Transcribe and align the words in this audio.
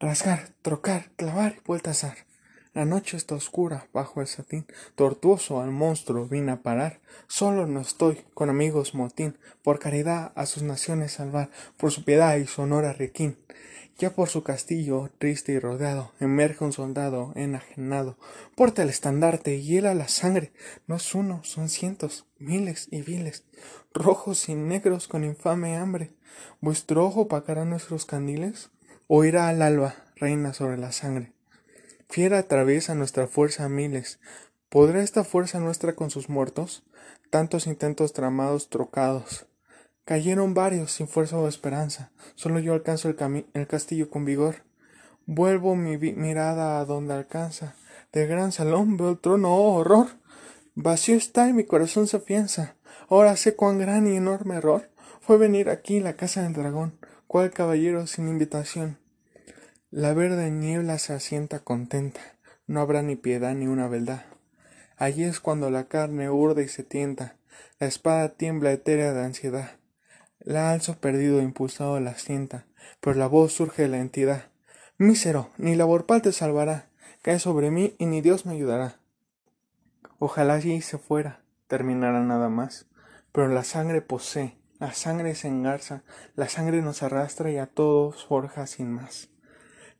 rasgar, 0.00 0.48
trocar, 0.62 1.10
clavar 1.16 1.56
y 1.58 1.60
vueltas 1.66 2.06
La 2.72 2.86
noche 2.86 3.18
está 3.18 3.34
oscura 3.34 3.86
bajo 3.92 4.22
el 4.22 4.26
satín, 4.26 4.66
tortuoso 4.94 5.60
al 5.60 5.72
monstruo 5.72 6.26
vine 6.26 6.52
a 6.52 6.62
parar. 6.62 7.00
Solo 7.28 7.66
no 7.66 7.82
estoy, 7.82 8.24
con 8.32 8.48
amigos 8.48 8.94
motín, 8.94 9.36
por 9.62 9.78
caridad 9.78 10.32
a 10.36 10.46
sus 10.46 10.62
naciones 10.62 11.12
salvar, 11.12 11.50
por 11.76 11.92
su 11.92 12.04
piedad 12.04 12.36
y 12.38 12.46
su 12.46 12.62
honor 12.62 12.86
a 12.86 12.94
Requín. 12.94 13.36
Ya 13.98 14.14
por 14.14 14.30
su 14.30 14.42
castillo, 14.42 15.10
triste 15.18 15.52
y 15.52 15.58
rodeado, 15.58 16.12
emerge 16.18 16.64
un 16.64 16.72
soldado 16.72 17.32
enajenado. 17.36 18.16
Porta 18.56 18.82
el 18.82 18.88
estandarte 18.88 19.54
y 19.56 19.62
hiela 19.62 19.92
la 19.94 20.08
sangre. 20.08 20.54
No 20.86 20.96
es 20.96 21.14
uno, 21.14 21.44
son 21.44 21.68
cientos, 21.68 22.24
miles 22.38 22.88
y 22.90 23.02
viles, 23.02 23.44
rojos 23.92 24.48
y 24.48 24.54
negros 24.54 25.08
con 25.08 25.24
infame 25.24 25.76
hambre. 25.76 26.14
¿Vuestro 26.62 27.04
ojo 27.04 27.28
pagará 27.28 27.66
nuestros 27.66 28.06
candiles? 28.06 28.70
¿O 29.12 29.24
irá 29.24 29.48
al 29.48 29.60
alba, 29.60 29.96
reina 30.14 30.54
sobre 30.54 30.78
la 30.78 30.92
sangre? 30.92 31.32
Fiera 32.08 32.38
atraviesa 32.38 32.94
nuestra 32.94 33.26
fuerza 33.26 33.64
a 33.64 33.68
miles. 33.68 34.20
¿Podrá 34.68 35.02
esta 35.02 35.24
fuerza 35.24 35.58
nuestra 35.58 35.96
con 35.96 36.10
sus 36.10 36.28
muertos? 36.28 36.84
Tantos 37.28 37.66
intentos 37.66 38.12
tramados, 38.12 38.70
trocados 38.70 39.46
Cayeron 40.04 40.54
varios 40.54 40.92
sin 40.92 41.08
fuerza 41.08 41.38
o 41.38 41.48
esperanza. 41.48 42.12
Solo 42.36 42.60
yo 42.60 42.72
alcanzo 42.72 43.08
el, 43.08 43.46
el 43.52 43.66
castillo 43.66 44.10
con 44.10 44.24
vigor. 44.24 44.62
Vuelvo 45.26 45.74
mi 45.74 45.96
mirada 45.96 46.78
a 46.78 46.84
donde 46.84 47.12
alcanza. 47.12 47.74
Del 48.12 48.28
gran 48.28 48.52
salón 48.52 48.96
veo 48.96 49.10
el 49.10 49.18
trono, 49.18 49.52
oh 49.52 49.74
horror. 49.74 50.06
Vacío 50.76 51.16
está 51.16 51.48
y 51.48 51.52
mi 51.52 51.64
corazón 51.64 52.06
se 52.06 52.18
afianza. 52.18 52.76
Ahora 53.08 53.34
sé 53.36 53.56
cuán 53.56 53.80
gran 53.80 54.06
y 54.06 54.14
enorme 54.14 54.54
error 54.54 54.88
fue 55.20 55.36
venir 55.36 55.68
aquí 55.68 55.98
la 55.98 56.14
casa 56.14 56.42
del 56.42 56.52
dragón, 56.52 56.96
cual 57.30 57.52
caballero 57.52 58.08
sin 58.08 58.26
invitación. 58.26 58.98
La 59.92 60.14
verde 60.14 60.50
niebla 60.50 60.98
se 60.98 61.12
asienta 61.12 61.60
contenta, 61.60 62.20
no 62.66 62.80
habrá 62.80 63.02
ni 63.02 63.14
piedad 63.14 63.54
ni 63.54 63.68
una 63.68 63.86
verdad. 63.86 64.24
Allí 64.96 65.22
es 65.22 65.38
cuando 65.38 65.70
la 65.70 65.84
carne 65.84 66.28
urde 66.28 66.64
y 66.64 66.68
se 66.68 66.82
tienta, 66.82 67.36
la 67.78 67.86
espada 67.86 68.30
tiembla 68.30 68.72
etérea 68.72 69.12
de 69.12 69.24
ansiedad. 69.24 69.78
La 70.40 70.72
alzo 70.72 70.96
perdido 70.96 71.40
impulsado 71.40 72.00
la 72.00 72.18
sienta, 72.18 72.66
pero 73.00 73.14
la 73.14 73.28
voz 73.28 73.52
surge 73.52 73.82
de 73.82 73.88
la 73.90 74.00
entidad. 74.00 74.46
Mísero, 74.98 75.50
ni 75.56 75.76
la 75.76 75.84
vorpal 75.84 76.22
te 76.22 76.32
salvará, 76.32 76.88
cae 77.22 77.38
sobre 77.38 77.70
mí 77.70 77.94
y 77.98 78.06
ni 78.06 78.22
Dios 78.22 78.44
me 78.44 78.54
ayudará. 78.54 78.96
Ojalá 80.18 80.54
allí 80.54 80.80
se 80.80 80.98
fuera, 80.98 81.44
terminara 81.68 82.24
nada 82.24 82.48
más, 82.48 82.86
pero 83.30 83.46
la 83.46 83.62
sangre 83.62 84.02
posee, 84.02 84.59
la 84.80 84.92
sangre 84.92 85.36
se 85.36 85.46
engarza, 85.46 86.02
la 86.34 86.48
sangre 86.48 86.82
nos 86.82 87.04
arrastra 87.04 87.52
y 87.52 87.58
a 87.58 87.66
todos 87.66 88.24
forja 88.24 88.66
sin 88.66 88.90
más. 88.90 89.28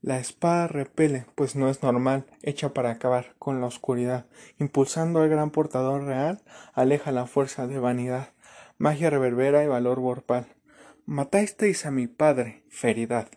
La 0.00 0.18
espada 0.18 0.68
repele, 0.68 1.26
pues 1.34 1.56
no 1.56 1.68
es 1.68 1.82
normal, 1.82 2.24
hecha 2.42 2.72
para 2.72 2.92
acabar 2.92 3.34
con 3.38 3.60
la 3.60 3.66
oscuridad, 3.66 4.24
impulsando 4.58 5.20
al 5.20 5.28
gran 5.28 5.50
portador 5.50 6.04
real, 6.04 6.40
aleja 6.72 7.12
la 7.12 7.26
fuerza 7.26 7.66
de 7.66 7.78
vanidad 7.78 8.28
magia 8.78 9.10
reverbera 9.10 9.64
y 9.64 9.66
valor 9.66 10.00
vorpal. 10.00 10.46
Matasteis 11.04 11.84
a 11.84 11.90
mi 11.90 12.06
padre, 12.06 12.62
feridad, 12.70 13.28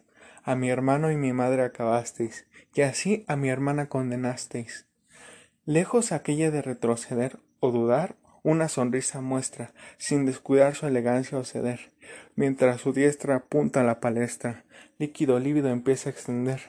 a 0.44 0.56
mi 0.56 0.70
hermano 0.70 1.12
y 1.12 1.16
mi 1.16 1.34
madre 1.34 1.64
acabasteis, 1.64 2.48
y 2.74 2.82
así 2.82 3.26
a 3.28 3.36
mi 3.36 3.50
hermana 3.50 3.90
condenasteis. 3.90 4.88
Lejos 5.66 6.12
aquella 6.12 6.52
de 6.52 6.62
retroceder 6.62 7.40
o 7.60 7.72
dudar, 7.72 8.16
una 8.44 8.70
sonrisa 8.70 9.22
muestra, 9.22 9.72
sin 9.98 10.26
descuidar 10.26 10.76
su 10.76 10.88
elegancia 10.88 11.38
o 11.38 11.44
ceder, 11.44 11.92
mientras 12.36 12.82
su 12.82 12.94
diestra 12.94 13.36
apunta 13.36 13.82
a 13.82 13.84
la 13.84 14.00
palestra, 14.00 14.64
líquido 14.98 15.40
lívido 15.40 15.70
empieza 15.70 16.10
a 16.10 16.14
extender, 16.14 16.62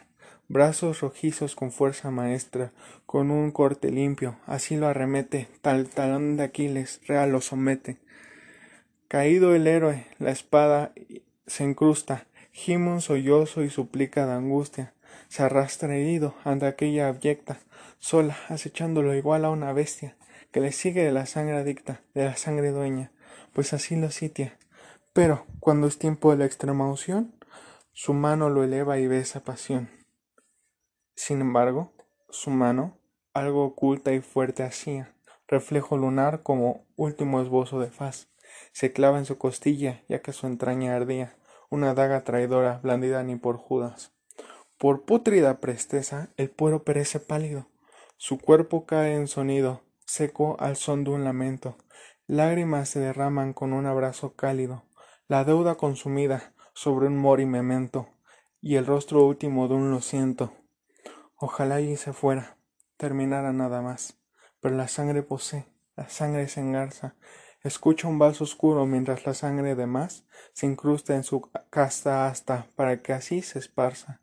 brazos 0.48 1.00
rojizos 1.00 1.54
con 1.54 1.72
fuerza 1.72 2.10
maestra, 2.10 2.72
con 3.06 3.30
un 3.30 3.50
corte 3.50 3.90
limpio, 3.90 4.36
así 4.46 4.76
lo 4.76 4.88
arremete, 4.88 5.48
tal 5.62 5.88
talón 5.88 6.36
de 6.36 6.44
Aquiles, 6.44 7.00
real 7.06 7.32
lo 7.32 7.40
somete, 7.40 7.98
Caído 9.12 9.54
el 9.54 9.66
héroe, 9.66 10.06
la 10.18 10.30
espada 10.30 10.94
se 11.46 11.64
incrusta, 11.64 12.26
gime 12.50 12.88
un 12.88 13.02
sollozo 13.02 13.62
y 13.62 13.68
suplica 13.68 14.24
de 14.24 14.32
angustia, 14.32 14.94
se 15.28 15.42
arrastra 15.42 15.94
herido 15.94 16.34
ante 16.44 16.64
aquella 16.64 17.08
abyecta, 17.08 17.58
sola, 17.98 18.38
acechándolo 18.48 19.14
igual 19.14 19.44
a 19.44 19.50
una 19.50 19.74
bestia, 19.74 20.16
que 20.52 20.60
le 20.60 20.72
sigue 20.72 21.02
de 21.02 21.12
la 21.12 21.26
sangre 21.26 21.56
adicta, 21.56 22.02
de 22.14 22.26
la 22.26 22.36
sangre 22.36 22.70
dueña, 22.70 23.10
pues 23.52 23.72
así 23.72 23.96
lo 23.96 24.10
sitia. 24.10 24.56
Pero, 25.12 25.44
cuando 25.60 25.86
es 25.86 25.98
tiempo 25.98 26.30
de 26.30 26.38
la 26.38 26.46
extrema 26.46 26.86
unción, 26.86 27.34
su 27.92 28.14
mano 28.14 28.48
lo 28.48 28.62
eleva 28.62 28.98
y 28.98 29.06
besa 29.06 29.40
pasión. 29.40 29.90
Sin 31.16 31.40
embargo, 31.40 31.92
su 32.30 32.50
mano, 32.50 32.96
algo 33.34 33.64
oculta 33.64 34.12
y 34.12 34.20
fuerte 34.20 34.62
hacía, 34.62 35.14
reflejo 35.48 35.96
lunar 35.96 36.42
como 36.42 36.86
último 36.96 37.42
esbozo 37.42 37.80
de 37.80 37.90
faz 37.90 38.28
se 38.72 38.92
clava 38.92 39.18
en 39.18 39.24
su 39.24 39.38
costilla, 39.38 40.02
ya 40.08 40.20
que 40.20 40.32
su 40.32 40.46
entraña 40.46 40.96
ardía, 40.96 41.36
una 41.70 41.94
daga 41.94 42.24
traidora, 42.24 42.80
blandida 42.82 43.22
ni 43.22 43.36
por 43.36 43.56
Judas. 43.56 44.12
Por 44.78 45.04
pútrida 45.04 45.60
presteza, 45.60 46.30
el 46.36 46.50
puero 46.50 46.82
perece 46.82 47.20
pálido, 47.20 47.66
su 48.16 48.38
cuerpo 48.38 48.86
cae 48.86 49.14
en 49.14 49.28
sonido, 49.28 49.82
seco 50.12 50.56
al 50.60 50.76
son 50.76 51.04
de 51.04 51.10
un 51.10 51.24
lamento, 51.24 51.78
lágrimas 52.26 52.90
se 52.90 53.00
derraman 53.00 53.54
con 53.54 53.72
un 53.72 53.86
abrazo 53.86 54.34
cálido, 54.34 54.84
la 55.26 55.44
deuda 55.44 55.76
consumida 55.76 56.52
sobre 56.74 57.06
un 57.06 57.16
mori 57.16 57.46
memento, 57.46 58.10
y 58.60 58.76
el 58.76 58.84
rostro 58.84 59.24
último 59.24 59.68
de 59.68 59.74
un 59.74 59.90
lo 59.90 60.02
siento. 60.02 60.52
Ojalá 61.36 61.76
allí 61.76 61.96
se 61.96 62.12
fuera, 62.12 62.58
terminara 62.98 63.54
nada 63.54 63.80
más, 63.80 64.18
pero 64.60 64.76
la 64.76 64.86
sangre 64.86 65.22
posee, 65.22 65.64
la 65.96 66.10
sangre 66.10 66.46
se 66.46 66.60
engarza, 66.60 67.14
Escucha 67.62 68.08
un 68.08 68.18
vaso 68.18 68.42
oscuro 68.42 68.86
mientras 68.86 69.24
la 69.24 69.34
sangre 69.34 69.76
de 69.76 69.86
más 69.86 70.26
se 70.52 70.66
incrusta 70.66 71.14
en 71.14 71.22
su 71.22 71.48
casta 71.70 72.26
asta 72.26 72.66
para 72.74 73.02
que 73.02 73.12
así 73.12 73.40
se 73.40 73.60
esparza. 73.60 74.20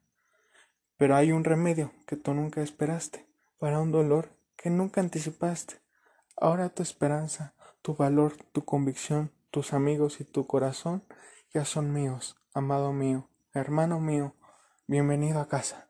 Pero 0.98 1.16
hay 1.16 1.32
un 1.32 1.46
remedio 1.46 1.94
que 2.06 2.18
tú 2.18 2.34
nunca 2.34 2.62
esperaste, 2.62 3.26
para 3.58 3.80
un 3.80 3.94
dolor 3.94 4.38
que 4.62 4.70
nunca 4.70 5.00
anticipaste. 5.00 5.82
Ahora 6.36 6.68
tu 6.68 6.84
esperanza, 6.84 7.54
tu 7.82 7.96
valor, 7.96 8.36
tu 8.52 8.66
convicción, 8.66 9.32
tus 9.52 9.72
amigos 9.72 10.20
y 10.20 10.26
tu 10.26 10.48
corazón 10.48 11.06
ya 11.54 11.64
son 11.64 11.94
míos, 11.94 12.36
amado 12.54 12.92
mío, 12.92 13.30
hermano 13.54 14.02
mío, 14.02 14.36
bienvenido 14.86 15.40
a 15.40 15.48
casa. 15.48 15.89